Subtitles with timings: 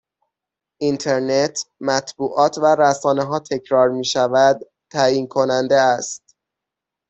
[0.79, 4.59] اینترنت مطبوعات و رسانه ها تکرار می شود
[4.91, 6.35] تعیین کننده است